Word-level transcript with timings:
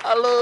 Halo, 0.00 0.32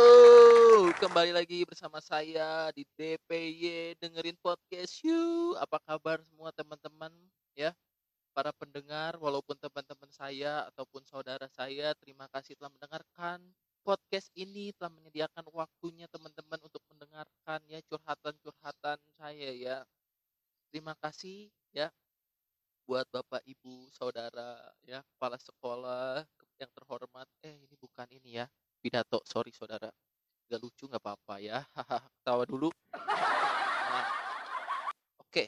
kembali 1.02 1.34
lagi 1.34 1.66
bersama 1.66 1.98
saya 1.98 2.70
di 2.70 2.86
DPY 2.94 3.98
dengerin 3.98 4.38
podcast 4.38 5.02
you. 5.02 5.58
Apa 5.58 5.82
kabar 5.82 6.22
semua 6.22 6.54
teman-teman 6.54 7.10
ya? 7.58 7.74
Para 8.30 8.54
pendengar, 8.54 9.18
walaupun 9.18 9.58
teman-teman 9.58 10.14
saya 10.14 10.62
ataupun 10.70 11.02
saudara 11.10 11.50
saya, 11.50 11.90
terima 11.98 12.30
kasih 12.30 12.54
telah 12.54 12.70
mendengarkan 12.70 13.42
podcast 13.82 14.30
ini, 14.38 14.70
telah 14.78 14.94
menyediakan 14.94 15.42
waktunya 15.50 16.06
teman-teman 16.06 16.62
untuk 16.62 16.82
mendengarkan 16.94 17.58
ya 17.66 17.82
curhatan-curhatan 17.90 18.98
saya 19.18 19.50
ya. 19.58 19.82
Terima 20.70 20.94
kasih 21.02 21.50
ya 21.74 21.90
buat 22.86 23.10
Bapak 23.10 23.42
Ibu, 23.42 23.90
saudara 23.90 24.54
ya, 24.86 25.02
kepala 25.02 25.34
sekolah 25.34 26.22
yang 26.62 26.70
terhormat. 26.70 27.26
Eh, 27.42 27.58
ini 27.66 27.74
bukan 27.74 28.06
ini 28.14 28.38
ya 28.38 28.46
pidato. 28.88 29.20
Sorry 29.28 29.52
saudara. 29.52 29.92
Gak 30.48 30.60
lucu 30.64 30.88
nggak 30.88 31.04
apa-apa 31.04 31.44
ya. 31.44 31.60
Ketawa 32.16 32.48
dulu. 32.48 32.72
Nah, 32.96 34.06
oke. 35.20 35.44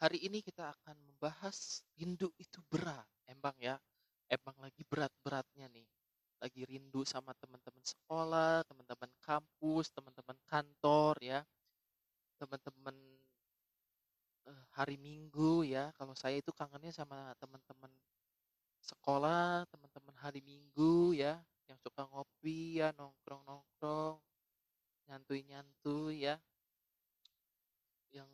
Hari 0.00 0.24
ini 0.24 0.40
kita 0.40 0.72
akan 0.72 0.96
membahas 1.04 1.84
rindu 2.00 2.32
itu 2.40 2.64
berat. 2.72 3.04
Emang 3.28 3.52
ya 3.60 3.76
emang 4.32 4.56
lagi 4.56 4.80
berat-beratnya 4.88 5.68
nih. 5.68 5.84
Lagi 6.40 6.64
rindu 6.64 7.04
sama 7.04 7.36
teman-teman 7.36 7.84
sekolah 7.84 8.64
teman-teman 8.64 9.12
kampus 9.20 9.92
teman-teman 9.92 10.40
kantor 10.48 11.20
ya. 11.20 11.40
Teman-teman 12.40 12.96
uh, 14.48 14.64
hari 14.72 14.96
minggu 14.96 15.68
ya. 15.68 15.92
Kalau 16.00 16.16
saya 16.16 16.40
itu 16.40 16.56
kangennya 16.56 16.88
sama 16.88 17.36
teman-teman 17.36 17.92
sekolah 18.80 19.64
teman-teman 19.68 20.16
hari 20.20 20.44
minggu 20.44 21.16
ya 21.16 21.40
yang 21.68 21.78
suka 21.80 22.04
ngopi 22.08 22.80
ya 22.80 22.92
nongkrong-nongkrong 22.96 24.20
nyantui-nyantui 25.08 26.28
ya. 26.28 26.36
Yang 28.12 28.28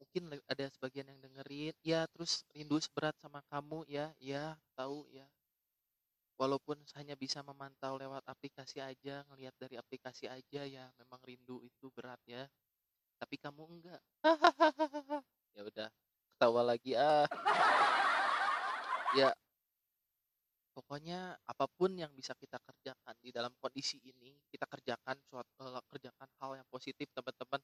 mungkin 0.00 0.22
ada 0.46 0.64
sebagian 0.70 1.08
yang 1.10 1.20
dengerin 1.24 1.74
ya 1.82 2.06
terus 2.12 2.44
rindu 2.52 2.76
seberat 2.78 3.16
sama 3.20 3.40
kamu 3.48 3.84
ya 3.88 4.12
ya 4.20 4.54
tahu 4.76 5.08
ya. 5.10 5.26
Walaupun 6.34 6.82
hanya 6.98 7.14
bisa 7.14 7.46
memantau 7.46 7.94
lewat 7.94 8.26
aplikasi 8.26 8.82
aja 8.82 9.22
ngelihat 9.30 9.54
dari 9.54 9.78
aplikasi 9.78 10.26
aja 10.26 10.66
ya 10.66 10.90
memang 10.98 11.22
rindu 11.22 11.62
itu 11.62 11.88
berat 11.94 12.18
ya. 12.26 12.44
Tapi 13.18 13.36
kamu 13.38 13.62
enggak. 13.70 14.02
Ya 15.54 15.62
udah 15.62 15.86
ketawa 16.34 16.66
lagi 16.66 16.98
ah. 16.98 17.30
Ya 19.14 19.30
pokoknya 20.74 21.38
apa 21.46 21.70
pun 21.70 21.94
yang 21.94 22.10
bisa 22.10 22.34
kita 22.34 22.58
kerjakan 22.58 23.14
di 23.22 23.30
dalam 23.30 23.54
kondisi 23.62 24.02
ini 24.02 24.34
kita 24.50 24.66
kerjakan 24.66 25.16
suatu 25.30 25.62
uh, 25.62 25.78
kerjakan 25.94 26.28
hal 26.42 26.50
yang 26.58 26.68
positif 26.68 27.06
teman-teman. 27.14 27.62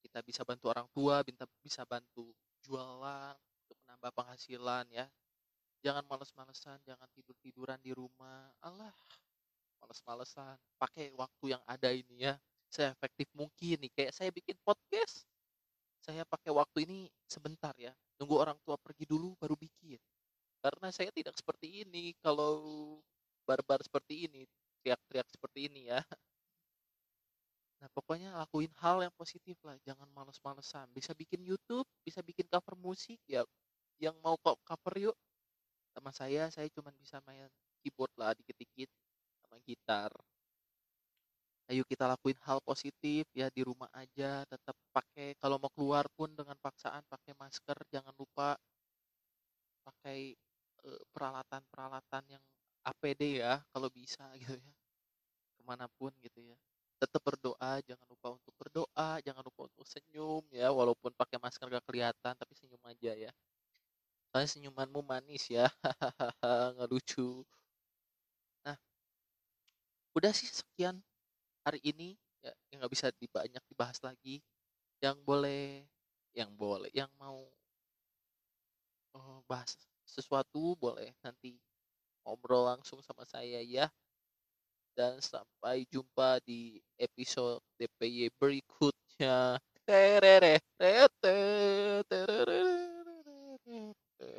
Kita 0.00 0.24
bisa 0.24 0.42
bantu 0.48 0.72
orang 0.72 0.88
tua 0.96 1.20
bisa 1.60 1.84
bantu 1.84 2.32
jualan 2.64 3.36
untuk 3.36 3.76
menambah 3.84 4.10
penghasilan 4.16 4.84
ya. 4.88 5.06
Jangan 5.84 6.04
males-malesan 6.08 6.80
jangan 6.88 7.06
tidur-tiduran 7.12 7.78
di 7.84 7.92
rumah. 7.92 8.48
Allah 8.64 8.90
males-malesan. 9.84 10.58
Pakai 10.80 11.14
waktu 11.14 11.54
yang 11.54 11.62
ada 11.68 11.92
ini 11.94 12.26
ya. 12.26 12.34
Saya 12.68 12.92
efektif 12.92 13.28
mungkin 13.32 13.80
nih 13.84 13.92
kayak 13.94 14.12
saya 14.16 14.32
bikin 14.34 14.56
podcast. 14.64 15.28
Saya 16.02 16.24
pakai 16.24 16.50
waktu 16.50 16.88
ini 16.88 16.98
sebentar 17.28 17.76
ya. 17.78 17.92
Nunggu 18.18 18.34
orang 18.34 18.58
tua 18.66 18.74
pergi 18.74 19.06
dulu 19.06 19.37
karena 20.88 21.04
saya 21.04 21.12
tidak 21.12 21.36
seperti 21.36 21.84
ini 21.84 22.16
kalau 22.24 22.96
barbar 23.44 23.76
seperti 23.84 24.24
ini 24.24 24.48
teriak-teriak 24.80 25.28
seperti 25.28 25.68
ini 25.68 25.92
ya. 25.92 26.00
Nah 27.84 27.92
pokoknya 27.92 28.32
lakuin 28.32 28.72
hal 28.80 29.04
yang 29.04 29.12
positif 29.12 29.60
lah 29.68 29.76
jangan 29.84 30.08
males-malesan. 30.16 30.88
Bisa 30.96 31.12
bikin 31.12 31.44
YouTube 31.44 31.84
bisa 32.00 32.24
bikin 32.24 32.48
cover 32.48 32.72
musik 32.80 33.20
ya 33.28 33.44
yang 34.00 34.16
mau 34.24 34.40
kok 34.40 34.56
cover 34.64 35.12
yuk. 35.12 35.16
Sama 35.92 36.08
saya 36.08 36.48
saya 36.48 36.72
cuma 36.72 36.88
bisa 36.96 37.20
main 37.28 37.52
keyboard 37.84 38.16
lah 38.16 38.32
dikit-dikit 38.32 38.88
sama 39.44 39.60
gitar. 39.68 40.08
Ayo 41.68 41.84
kita 41.84 42.08
lakuin 42.08 42.40
hal 42.48 42.64
positif 42.64 43.28
ya 43.36 43.52
di 43.52 43.60
rumah 43.60 43.92
aja 43.92 44.40
tetap 44.48 44.72
pakai 44.88 45.36
kalau 45.36 45.60
mau 45.60 45.68
keluar 45.68 46.08
pun 46.16 46.32
dengan 46.32 46.56
paksaan 46.56 47.04
pakai 47.12 47.36
masker 47.36 47.76
jangan 47.92 48.16
lupa 48.16 48.56
pakai 49.84 50.32
Eh, 50.86 51.02
peralatan-peralatan 51.18 52.38
yang 52.38 52.44
APD 52.86 53.42
ya 53.42 53.58
kalau 53.74 53.90
bisa 53.90 54.22
gitu 54.38 54.54
ya. 54.54 54.72
Ke 55.58 55.62
mana 55.66 55.90
pun 55.90 56.14
gitu 56.22 56.38
ya. 56.38 56.54
Tetap 57.02 57.18
berdoa 57.26 57.82
jangan 57.82 58.06
lupa 58.06 58.38
untuk 58.38 58.54
berdoa 58.54 59.10
jangan 59.26 59.42
lupa 59.42 59.66
untuk 59.66 59.86
senyum 59.86 60.46
ya 60.54 60.70
walaupun 60.70 61.10
pakai 61.14 61.42
masker 61.42 61.66
gak 61.66 61.86
kelihatan 61.90 62.34
tapi 62.38 62.54
senyum 62.54 62.82
aja 62.86 63.12
ya. 63.18 63.32
Soalnya 64.30 64.50
senyumanmu 64.54 65.02
manis 65.02 65.50
ya. 65.50 65.66
Nggak 66.78 66.88
lucu. 66.94 67.42
Nah 68.62 68.78
udah 70.14 70.30
sih 70.30 70.46
sekian 70.46 71.02
hari 71.66 71.82
ini 71.82 72.14
ya 72.38 72.54
yang 72.70 72.86
nggak 72.86 72.94
bisa 72.94 73.10
dibanyak 73.18 73.62
dibahas 73.66 73.98
lagi. 74.06 74.38
Yang 75.02 75.18
boleh 75.26 75.82
yang 76.34 76.50
boleh 76.54 76.90
yang 76.94 77.10
mau 77.18 77.50
oh, 79.14 79.42
bahas 79.50 79.74
sesuatu 80.08 80.72
boleh 80.80 81.12
nanti 81.20 81.60
ngobrol 82.24 82.64
langsung 82.68 83.04
sama 83.04 83.28
saya 83.28 83.60
ya. 83.60 83.86
Dan 84.96 85.22
sampai 85.22 85.86
jumpa 85.86 86.42
di 86.42 86.82
episode 86.98 87.62
DPY 87.78 88.34
berikutnya. 88.34 89.62